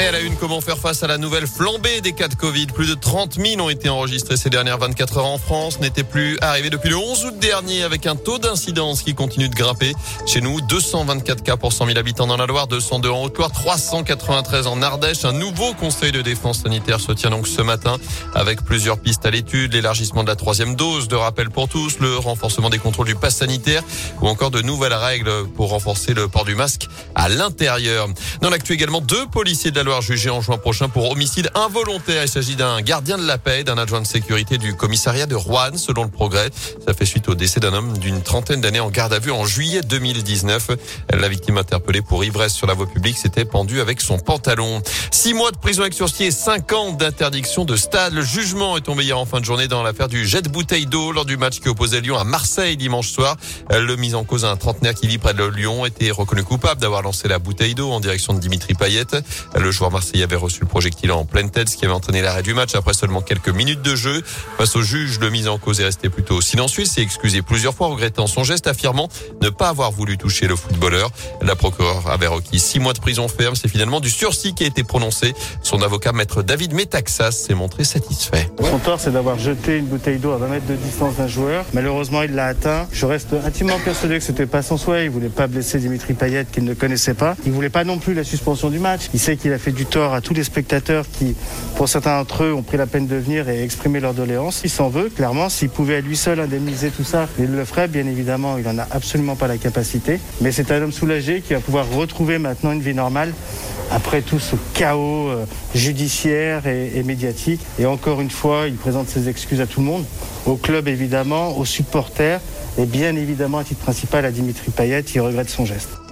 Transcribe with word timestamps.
Et 0.00 0.06
à 0.06 0.12
la 0.12 0.20
une, 0.20 0.36
comment 0.36 0.60
faire 0.60 0.78
face 0.78 1.02
à 1.02 1.08
la 1.08 1.18
nouvelle 1.18 1.48
flambée 1.48 2.00
des 2.00 2.12
cas 2.12 2.28
de 2.28 2.36
Covid? 2.36 2.66
Plus 2.66 2.86
de 2.86 2.94
30 2.94 3.34
000 3.34 3.60
ont 3.60 3.68
été 3.68 3.88
enregistrés 3.88 4.36
ces 4.36 4.48
dernières 4.48 4.78
24 4.78 5.18
heures 5.18 5.26
en 5.26 5.38
France. 5.38 5.80
N'était 5.80 6.04
plus 6.04 6.38
arrivé 6.40 6.70
depuis 6.70 6.90
le 6.90 6.96
11 6.96 7.24
août 7.24 7.38
dernier 7.40 7.82
avec 7.82 8.06
un 8.06 8.14
taux 8.14 8.38
d'incidence 8.38 9.02
qui 9.02 9.16
continue 9.16 9.48
de 9.48 9.56
grimper. 9.56 9.94
Chez 10.24 10.40
nous, 10.40 10.60
224 10.60 11.42
cas 11.42 11.56
pour 11.56 11.72
100 11.72 11.86
000 11.86 11.98
habitants 11.98 12.28
dans 12.28 12.36
la 12.36 12.46
Loire, 12.46 12.68
202 12.68 13.10
en 13.10 13.24
Haute-Loire, 13.24 13.50
393 13.50 14.68
en 14.68 14.82
Ardèche. 14.82 15.24
Un 15.24 15.32
nouveau 15.32 15.74
conseil 15.74 16.12
de 16.12 16.22
défense 16.22 16.60
sanitaire 16.62 17.00
se 17.00 17.10
tient 17.10 17.30
donc 17.30 17.48
ce 17.48 17.62
matin 17.62 17.96
avec 18.36 18.64
plusieurs 18.64 19.00
pistes 19.00 19.26
à 19.26 19.32
l'étude. 19.32 19.72
L'élargissement 19.72 20.22
de 20.22 20.28
la 20.28 20.36
troisième 20.36 20.76
dose 20.76 21.08
de 21.08 21.16
rappel 21.16 21.50
pour 21.50 21.68
tous, 21.68 21.98
le 21.98 22.16
renforcement 22.16 22.70
des 22.70 22.78
contrôles 22.78 23.08
du 23.08 23.16
pass 23.16 23.38
sanitaire 23.38 23.82
ou 24.22 24.28
encore 24.28 24.52
de 24.52 24.62
nouvelles 24.62 24.94
règles 24.94 25.48
pour 25.56 25.70
renforcer 25.70 26.14
le 26.14 26.28
port 26.28 26.44
du 26.44 26.54
masque 26.54 26.86
à 27.16 27.28
l'intérieur. 27.28 28.06
Dans 28.42 28.50
l'actu 28.50 28.74
également, 28.74 29.00
deux 29.00 29.26
policiers 29.26 29.72
de 29.72 29.76
la 29.80 29.87
jugé 30.00 30.30
en 30.30 30.40
juin 30.40 30.58
prochain 30.58 30.88
pour 30.88 31.10
homicide 31.10 31.50
involontaire. 31.54 32.22
Il 32.22 32.28
s'agit 32.28 32.56
d'un 32.56 32.80
gardien 32.82 33.18
de 33.18 33.26
la 33.26 33.38
paix, 33.38 33.64
d'un 33.64 33.78
adjoint 33.78 34.00
de 34.00 34.06
sécurité 34.06 34.58
du 34.58 34.74
commissariat 34.74 35.26
de 35.26 35.34
Rouen, 35.34 35.76
selon 35.76 36.04
le 36.04 36.10
progrès. 36.10 36.50
Ça 36.86 36.94
fait 36.94 37.06
suite 37.06 37.28
au 37.28 37.34
décès 37.34 37.58
d'un 37.58 37.72
homme 37.72 37.96
d'une 37.98 38.22
trentaine 38.22 38.60
d'années 38.60 38.80
en 38.80 38.90
garde 38.90 39.12
à 39.12 39.18
vue 39.18 39.30
en 39.30 39.44
juillet 39.46 39.80
2019. 39.80 40.70
La 41.12 41.28
victime 41.28 41.58
interpellée 41.58 42.02
pour 42.02 42.24
ivresse 42.24 42.54
sur 42.54 42.66
la 42.66 42.74
voie 42.74 42.86
publique 42.86 43.18
s'était 43.18 43.44
pendue 43.44 43.80
avec 43.80 44.00
son 44.00 44.18
pantalon. 44.18 44.82
Six 45.10 45.34
mois 45.34 45.50
de 45.50 45.56
prison 45.56 45.82
avec 45.82 45.94
sursis 45.94 46.24
et 46.24 46.30
cinq 46.30 46.72
ans 46.72 46.92
d'interdiction 46.92 47.64
de 47.64 47.76
stade. 47.76 48.12
Le 48.12 48.22
jugement 48.22 48.76
est 48.76 48.82
tombé 48.82 49.04
hier 49.04 49.18
en 49.18 49.26
fin 49.26 49.40
de 49.40 49.44
journée 49.44 49.68
dans 49.68 49.82
l'affaire 49.82 50.08
du 50.08 50.26
jet 50.26 50.42
de 50.42 50.48
bouteille 50.48 50.86
d'eau 50.86 51.12
lors 51.12 51.24
du 51.24 51.36
match 51.36 51.60
qui 51.60 51.68
opposait 51.68 52.00
Lyon 52.00 52.18
à 52.18 52.24
Marseille 52.24 52.76
dimanche 52.76 53.08
soir. 53.08 53.36
Le 53.70 53.96
mis 53.96 54.14
en 54.14 54.24
cause 54.24 54.44
un 54.44 54.56
trentenaire 54.56 54.94
qui 54.94 55.06
vit 55.06 55.18
près 55.18 55.34
de 55.34 55.44
Lyon 55.44 55.86
était 55.86 56.10
reconnu 56.10 56.44
coupable 56.44 56.80
d'avoir 56.80 57.02
lancé 57.02 57.28
la 57.28 57.38
bouteille 57.38 57.74
d'eau 57.74 57.90
en 57.90 58.00
direction 58.00 58.34
de 58.34 58.38
Dimitri 58.38 58.74
Payet. 58.74 59.06
Le 59.54 59.72
joueur 59.78 59.92
marseillais 59.92 60.24
avait 60.24 60.36
reçu 60.36 60.60
le 60.60 60.66
projectile 60.66 61.12
en 61.12 61.24
pleine 61.24 61.50
tête, 61.50 61.68
ce 61.68 61.76
qui 61.76 61.84
avait 61.84 61.94
entraîné 61.94 62.20
l'arrêt 62.20 62.42
du 62.42 62.52
match 62.52 62.74
après 62.74 62.94
seulement 62.94 63.22
quelques 63.22 63.48
minutes 63.48 63.80
de 63.82 63.94
jeu. 63.94 64.22
Face 64.56 64.74
au 64.74 64.82
juge, 64.82 65.20
le 65.20 65.30
mis 65.30 65.46
en 65.46 65.56
cause 65.58 65.80
est 65.80 65.84
resté 65.84 66.08
plutôt 66.08 66.40
silencieux, 66.40 66.84
s'est 66.84 67.00
excusé 67.00 67.42
plusieurs 67.42 67.74
fois, 67.74 67.86
regrettant 67.88 68.26
son 68.26 68.42
geste, 68.42 68.66
affirmant 68.66 69.08
ne 69.40 69.50
pas 69.50 69.68
avoir 69.68 69.92
voulu 69.92 70.18
toucher 70.18 70.48
le 70.48 70.56
footballeur. 70.56 71.10
La 71.42 71.54
procureure 71.54 72.10
avait 72.10 72.26
requis 72.26 72.58
six 72.58 72.80
mois 72.80 72.92
de 72.92 72.98
prison 72.98 73.28
ferme. 73.28 73.54
C'est 73.54 73.68
finalement 73.68 74.00
du 74.00 74.10
sursis 74.10 74.54
qui 74.54 74.64
a 74.64 74.66
été 74.66 74.82
prononcé. 74.82 75.34
Son 75.62 75.80
avocat, 75.82 76.12
maître 76.12 76.42
David 76.42 76.74
Metaxas, 76.74 77.32
s'est 77.32 77.54
montré 77.54 77.84
satisfait. 77.84 78.50
Son 78.60 78.78
tort, 78.78 78.98
c'est 78.98 79.12
d'avoir 79.12 79.38
jeté 79.38 79.76
une 79.76 79.86
bouteille 79.86 80.18
d'eau 80.18 80.32
à 80.32 80.38
20 80.38 80.48
mètres 80.48 80.66
de 80.66 80.74
distance 80.74 81.16
d'un 81.16 81.28
joueur. 81.28 81.64
Malheureusement, 81.72 82.22
il 82.22 82.34
l'a 82.34 82.46
atteint. 82.46 82.88
Je 82.90 83.06
reste 83.06 83.28
intimement 83.44 83.78
persuadé 83.84 84.18
que 84.18 84.24
c'était 84.24 84.46
pas 84.46 84.62
son 84.62 84.76
souhait. 84.76 85.04
Il 85.04 85.10
voulait 85.10 85.28
pas 85.28 85.46
blesser 85.46 85.78
Dimitri 85.78 86.14
Payet 86.14 86.46
qu'il 86.50 86.64
ne 86.64 86.74
connaissait 86.74 87.14
pas. 87.14 87.36
Il 87.46 87.52
voulait 87.52 87.70
pas 87.70 87.84
non 87.84 87.98
plus 87.98 88.14
la 88.14 88.24
suspension 88.24 88.70
du 88.70 88.80
match. 88.80 89.02
Il 89.14 89.20
sait 89.20 89.36
qu'il 89.36 89.52
a 89.52 89.58
fait 89.58 89.67
du 89.72 89.86
tort 89.86 90.14
à 90.14 90.20
tous 90.20 90.34
les 90.34 90.44
spectateurs 90.44 91.04
qui, 91.10 91.34
pour 91.76 91.88
certains 91.88 92.18
d'entre 92.18 92.44
eux, 92.44 92.54
ont 92.54 92.62
pris 92.62 92.76
la 92.76 92.86
peine 92.86 93.06
de 93.06 93.16
venir 93.16 93.48
et 93.48 93.62
exprimer 93.62 94.00
leur 94.00 94.14
doléance. 94.14 94.60
Il 94.64 94.70
s'en 94.70 94.88
veut, 94.88 95.08
clairement. 95.08 95.48
S'il 95.48 95.68
pouvait 95.68 95.96
à 95.96 96.00
lui 96.00 96.16
seul 96.16 96.40
indemniser 96.40 96.90
tout 96.90 97.04
ça, 97.04 97.28
il 97.38 97.52
le 97.52 97.64
ferait. 97.64 97.88
Bien 97.88 98.06
évidemment, 98.06 98.58
il 98.58 98.64
n'en 98.64 98.78
a 98.78 98.86
absolument 98.90 99.36
pas 99.36 99.46
la 99.46 99.56
capacité. 99.56 100.20
Mais 100.40 100.52
c'est 100.52 100.70
un 100.70 100.82
homme 100.82 100.92
soulagé 100.92 101.40
qui 101.40 101.54
va 101.54 101.60
pouvoir 101.60 101.88
retrouver 101.90 102.38
maintenant 102.38 102.72
une 102.72 102.80
vie 102.80 102.94
normale 102.94 103.32
après 103.90 104.22
tout 104.22 104.38
ce 104.38 104.56
chaos 104.74 105.28
euh, 105.28 105.44
judiciaire 105.74 106.66
et, 106.66 107.02
médiatique. 107.02 107.60
Et 107.78 107.86
encore 107.86 108.20
une 108.20 108.30
fois, 108.30 108.66
il 108.66 108.74
présente 108.74 109.08
ses 109.08 109.28
excuses 109.28 109.60
à 109.60 109.66
tout 109.66 109.80
le 109.80 109.86
monde, 109.86 110.04
au 110.46 110.56
club 110.56 110.88
évidemment, 110.88 111.56
aux 111.56 111.64
supporters 111.64 112.40
et 112.78 112.86
bien 112.86 113.16
évidemment 113.16 113.58
à 113.58 113.64
titre 113.64 113.80
principal 113.80 114.24
à 114.24 114.30
Dimitri 114.30 114.70
Payet 114.70 115.02
qui 115.02 115.20
regrette 115.20 115.50
son 115.50 115.64
geste. 115.64 116.07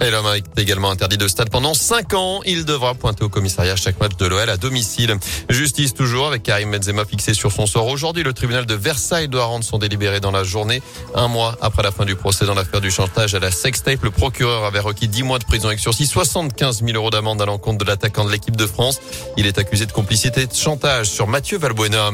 Et 0.00 0.10
l'homme 0.10 0.26
est 0.34 0.60
également 0.60 0.90
interdit 0.90 1.18
de 1.18 1.26
stade 1.26 1.50
pendant 1.50 1.74
5 1.74 2.14
ans. 2.14 2.40
Il 2.46 2.64
devra 2.64 2.94
pointer 2.94 3.24
au 3.24 3.28
commissariat 3.28 3.74
chaque 3.74 3.98
match 4.00 4.16
de 4.16 4.26
l'OL 4.26 4.48
à 4.48 4.56
domicile. 4.56 5.16
Justice 5.48 5.92
toujours 5.92 6.28
avec 6.28 6.44
Karim 6.44 6.70
Benzema 6.70 7.04
fixé 7.04 7.34
sur 7.34 7.50
son 7.50 7.66
sort. 7.66 7.86
Aujourd'hui, 7.88 8.22
le 8.22 8.32
tribunal 8.32 8.64
de 8.64 8.74
Versailles 8.74 9.28
doit 9.28 9.46
rendre 9.46 9.64
son 9.64 9.78
délibéré 9.78 10.20
dans 10.20 10.30
la 10.30 10.44
journée. 10.44 10.82
Un 11.14 11.26
mois 11.26 11.56
après 11.60 11.82
la 11.82 11.90
fin 11.90 12.04
du 12.04 12.14
procès 12.14 12.46
dans 12.46 12.54
l'affaire 12.54 12.80
du 12.80 12.90
chantage 12.90 13.34
à 13.34 13.40
la 13.40 13.50
sextape, 13.50 14.02
le 14.04 14.10
procureur 14.10 14.64
avait 14.64 14.78
requis 14.78 15.08
10 15.08 15.24
mois 15.24 15.38
de 15.38 15.44
prison 15.44 15.68
avec 15.68 15.80
sursis, 15.80 16.06
75 16.06 16.84
000 16.84 16.96
euros 16.96 17.10
d'amende 17.10 17.42
à 17.42 17.46
l'encontre 17.46 17.78
de 17.78 17.84
l'attaquant 17.84 18.24
de 18.24 18.30
l'équipe 18.30 18.56
de 18.56 18.66
France. 18.66 19.00
Il 19.36 19.46
est 19.46 19.58
accusé 19.58 19.86
de 19.86 19.92
complicité 19.92 20.46
de 20.46 20.54
chantage 20.54 21.10
sur 21.10 21.26
Mathieu 21.26 21.58
Valbuena. 21.58 22.10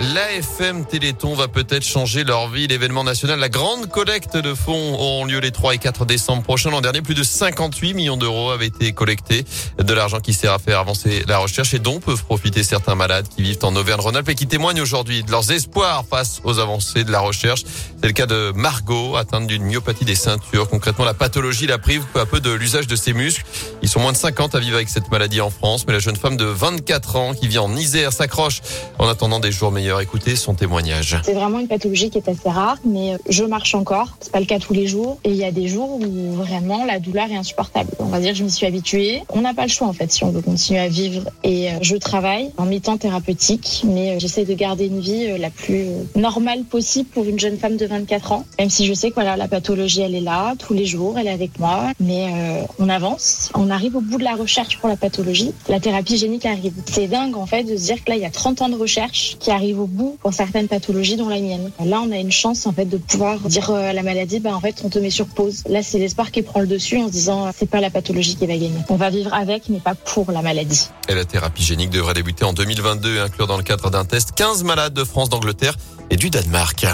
L'AFM 0.00 0.84
Téléthon 0.84 1.34
va 1.34 1.46
peut-être 1.46 1.84
changer 1.84 2.24
leur 2.24 2.48
vie. 2.48 2.66
L'événement 2.66 3.04
national, 3.04 3.38
la 3.38 3.48
grande 3.48 3.88
collecte 3.88 4.36
de 4.36 4.52
fonds 4.52 4.94
auront 4.94 5.24
lieu 5.24 5.38
les 5.38 5.52
3 5.52 5.76
et 5.76 5.78
4 5.78 6.04
décembre 6.04 6.42
prochains. 6.42 6.70
L'an 6.70 6.80
dernier, 6.80 7.00
plus 7.00 7.14
de 7.14 7.22
58 7.22 7.94
millions 7.94 8.16
d'euros 8.16 8.50
avaient 8.50 8.66
été 8.66 8.92
collectés. 8.92 9.44
De 9.78 9.94
l'argent 9.94 10.18
qui 10.18 10.34
sert 10.34 10.52
à 10.52 10.58
faire 10.58 10.80
avancer 10.80 11.22
la 11.28 11.38
recherche 11.38 11.74
et 11.74 11.78
dont 11.78 12.00
peuvent 12.00 12.24
profiter 12.24 12.64
certains 12.64 12.96
malades 12.96 13.28
qui 13.28 13.42
vivent 13.42 13.58
en 13.62 13.76
Auvergne-Rhône-Alpes 13.76 14.28
et 14.30 14.34
qui 14.34 14.48
témoignent 14.48 14.80
aujourd'hui 14.80 15.22
de 15.22 15.30
leurs 15.30 15.52
espoirs 15.52 16.04
face 16.10 16.40
aux 16.42 16.58
avancées 16.58 17.04
de 17.04 17.12
la 17.12 17.20
recherche. 17.20 17.62
C'est 18.00 18.06
le 18.06 18.12
cas 18.12 18.26
de 18.26 18.52
Margot, 18.54 19.14
atteinte 19.16 19.46
d'une 19.46 19.62
myopathie 19.62 20.04
des 20.04 20.16
ceintures. 20.16 20.68
Concrètement, 20.68 21.04
la 21.04 21.14
pathologie 21.14 21.68
la 21.68 21.78
prive 21.78 22.02
peu 22.12 22.18
à 22.18 22.26
peu 22.26 22.40
de 22.40 22.50
l'usage 22.50 22.88
de 22.88 22.96
ses 22.96 23.12
muscles. 23.12 23.44
Ils 23.80 23.88
sont 23.88 24.00
moins 24.00 24.12
de 24.12 24.16
50 24.16 24.56
à 24.56 24.58
vivre 24.58 24.74
avec 24.74 24.88
cette 24.88 25.10
maladie 25.10 25.40
en 25.40 25.50
France, 25.50 25.86
mais 25.86 25.92
la 25.92 26.00
jeune 26.00 26.16
femme 26.16 26.36
de 26.36 26.44
24 26.44 27.16
ans 27.16 27.34
qui 27.34 27.46
vit 27.46 27.58
en 27.58 27.74
Isère 27.76 28.12
s'accroche 28.12 28.60
en 28.98 29.08
attendant 29.08 29.38
des 29.38 29.52
jours 29.52 29.70
meilleurs. 29.70 29.83
Écoutez 30.00 30.36
son 30.36 30.54
témoignage. 30.54 31.18
C'est 31.24 31.32
vraiment 31.32 31.58
une 31.58 31.68
pathologie 31.68 32.10
qui 32.10 32.18
est 32.18 32.28
assez 32.28 32.48
rare, 32.48 32.78
mais 32.84 33.16
je 33.28 33.44
marche 33.44 33.74
encore. 33.74 34.16
C'est 34.20 34.32
pas 34.32 34.40
le 34.40 34.46
cas 34.46 34.58
tous 34.58 34.72
les 34.72 34.86
jours. 34.86 35.18
Et 35.24 35.30
il 35.30 35.36
y 35.36 35.44
a 35.44 35.52
des 35.52 35.68
jours 35.68 35.98
où 36.00 36.32
vraiment 36.34 36.84
la 36.84 36.98
douleur 36.98 37.30
est 37.30 37.36
insupportable. 37.36 37.90
On 37.98 38.06
va 38.06 38.20
dire 38.20 38.32
que 38.32 38.38
je 38.38 38.44
m'y 38.44 38.50
suis 38.50 38.66
habituée. 38.66 39.22
On 39.30 39.40
n'a 39.40 39.54
pas 39.54 39.64
le 39.64 39.68
choix 39.68 39.86
en 39.86 39.92
fait 39.92 40.10
si 40.10 40.24
on 40.24 40.30
veut 40.30 40.40
continuer 40.40 40.80
à 40.80 40.88
vivre. 40.88 41.30
Et 41.42 41.68
je 41.82 41.96
travaille 41.96 42.50
en 42.56 42.64
mi-temps 42.64 42.96
thérapeutique, 42.96 43.82
mais 43.84 44.18
j'essaie 44.20 44.44
de 44.44 44.54
garder 44.54 44.86
une 44.86 45.00
vie 45.00 45.38
la 45.38 45.50
plus 45.50 45.86
normale 46.16 46.64
possible 46.64 47.08
pour 47.10 47.24
une 47.24 47.38
jeune 47.38 47.58
femme 47.58 47.76
de 47.76 47.86
24 47.86 48.32
ans. 48.32 48.44
Même 48.58 48.70
si 48.70 48.86
je 48.86 48.94
sais 48.94 49.10
que 49.10 49.14
voilà, 49.14 49.36
la 49.36 49.48
pathologie 49.48 50.00
elle 50.00 50.14
est 50.14 50.20
là 50.20 50.54
tous 50.58 50.74
les 50.74 50.86
jours, 50.86 51.18
elle 51.18 51.26
est 51.26 51.30
avec 51.30 51.58
moi, 51.58 51.92
mais 52.00 52.28
euh, 52.32 52.62
on 52.78 52.88
avance. 52.88 53.50
On 53.54 53.70
arrive 53.70 53.96
au 53.96 54.00
bout 54.00 54.18
de 54.18 54.24
la 54.24 54.34
recherche 54.34 54.78
pour 54.78 54.88
la 54.88 54.96
pathologie. 54.96 55.52
La 55.68 55.80
thérapie 55.80 56.16
génique 56.16 56.46
arrive. 56.46 56.74
C'est 56.86 57.06
dingue 57.06 57.36
en 57.36 57.46
fait 57.46 57.64
de 57.64 57.76
se 57.76 57.84
dire 57.84 58.02
que 58.02 58.10
là 58.10 58.16
il 58.16 58.22
y 58.22 58.26
a 58.26 58.30
30 58.30 58.62
ans 58.62 58.68
de 58.68 58.76
recherche 58.76 59.36
qui 59.38 59.50
arrive 59.50 59.73
au 59.78 59.86
bout 59.86 60.16
pour 60.20 60.32
certaines 60.32 60.68
pathologies 60.68 61.16
dont 61.16 61.28
la 61.28 61.40
mienne. 61.40 61.70
Là, 61.84 62.02
on 62.04 62.10
a 62.12 62.18
une 62.18 62.32
chance 62.32 62.66
en 62.66 62.72
fait 62.72 62.84
de 62.84 62.96
pouvoir 62.96 63.38
dire 63.40 63.70
à 63.70 63.92
la 63.92 64.02
maladie, 64.02 64.40
bah 64.40 64.54
en 64.54 64.60
fait, 64.60 64.82
on 64.84 64.88
te 64.88 64.98
met 64.98 65.10
sur 65.10 65.26
pause. 65.26 65.62
Là, 65.68 65.82
c'est 65.82 65.98
l'espoir 65.98 66.30
qui 66.30 66.42
prend 66.42 66.60
le 66.60 66.66
dessus 66.66 66.98
en 66.98 67.06
se 67.06 67.12
disant, 67.12 67.50
c'est 67.56 67.68
pas 67.68 67.80
la 67.80 67.90
pathologie 67.90 68.36
qui 68.36 68.46
va 68.46 68.54
gagner. 68.54 68.72
On 68.88 68.96
va 68.96 69.10
vivre 69.10 69.32
avec, 69.32 69.68
mais 69.68 69.80
pas 69.80 69.94
pour 69.94 70.30
la 70.32 70.42
maladie. 70.42 70.88
Et 71.08 71.14
la 71.14 71.24
thérapie 71.24 71.62
génique 71.62 71.90
devrait 71.90 72.14
débuter 72.14 72.44
en 72.44 72.52
2022 72.52 73.16
et 73.16 73.20
inclure 73.20 73.46
dans 73.46 73.56
le 73.56 73.62
cadre 73.62 73.90
d'un 73.90 74.04
test 74.04 74.32
15 74.32 74.64
malades 74.64 74.94
de 74.94 75.04
France, 75.04 75.28
d'Angleterre 75.28 75.76
et 76.10 76.16
du 76.16 76.30
Danemark. 76.30 76.86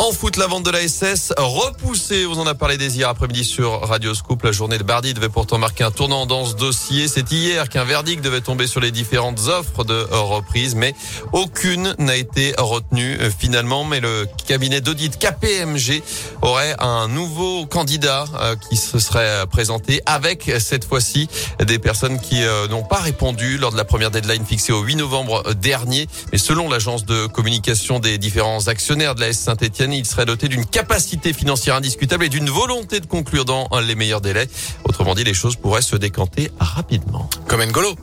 En 0.00 0.10
foot, 0.12 0.36
la 0.36 0.48
vente 0.48 0.64
de 0.64 0.70
la 0.70 0.86
SS 0.86 1.32
repoussée. 1.36 2.24
Vous 2.24 2.38
en 2.38 2.46
a 2.46 2.54
parlé 2.54 2.76
des 2.76 2.96
hier 2.96 3.08
après-midi 3.08 3.44
sur 3.44 3.80
Radio 3.80 4.12
Scoop. 4.12 4.42
La 4.42 4.50
journée 4.50 4.76
de 4.76 4.82
Bardi 4.82 5.14
devait 5.14 5.28
pourtant 5.28 5.56
marquer 5.56 5.84
un 5.84 5.92
tournant 5.92 6.26
dans 6.26 6.44
ce 6.46 6.54
dossier. 6.54 7.06
C'est 7.06 7.30
hier 7.30 7.68
qu'un 7.68 7.84
verdict 7.84 8.22
devait 8.22 8.40
tomber 8.40 8.66
sur 8.66 8.80
les 8.80 8.90
différentes 8.90 9.40
offres 9.46 9.84
de 9.84 10.06
reprise, 10.10 10.74
mais 10.74 10.94
aucune 11.32 11.94
n'a 11.98 12.16
été 12.16 12.54
retenue 12.58 13.18
finalement. 13.38 13.84
Mais 13.84 14.00
le 14.00 14.26
cabinet 14.46 14.80
d'audit 14.80 15.16
KPMG 15.16 16.02
aurait 16.42 16.74
un 16.80 17.06
nouveau 17.06 17.64
candidat 17.64 18.24
qui 18.68 18.76
se 18.76 18.98
serait 18.98 19.46
présenté 19.46 20.02
avec 20.06 20.50
cette 20.58 20.84
fois-ci 20.84 21.28
des 21.64 21.78
personnes 21.78 22.20
qui 22.20 22.42
n'ont 22.68 22.84
pas 22.84 23.00
répondu 23.00 23.58
lors 23.58 23.70
de 23.70 23.76
la 23.76 23.84
première 23.84 24.10
deadline 24.10 24.44
fixée 24.44 24.72
au 24.72 24.82
8 24.82 24.96
novembre 24.96 25.54
dernier. 25.54 26.08
Mais 26.32 26.38
selon 26.38 26.68
l'agence 26.68 27.06
de 27.06 27.26
communication 27.26 28.00
des 28.00 28.18
différents 28.18 28.66
actionnaires 28.66 29.14
de 29.14 29.20
la 29.20 29.28
S 29.28 29.48
Il 29.92 30.06
serait 30.06 30.26
doté 30.26 30.48
d'une 30.48 30.64
capacité 30.64 31.32
financière 31.32 31.74
indiscutable 31.76 32.24
et 32.24 32.28
d'une 32.28 32.48
volonté 32.48 33.00
de 33.00 33.06
conclure 33.06 33.44
dans 33.44 33.68
les 33.86 33.94
meilleurs 33.94 34.20
délais. 34.20 34.48
Autrement 34.84 35.14
dit, 35.14 35.24
les 35.24 35.34
choses 35.34 35.56
pourraient 35.56 35.82
se 35.82 35.96
décanter 35.96 36.50
rapidement. 36.58 37.28
Comme 37.46 37.62
N'Golo. 37.62 37.94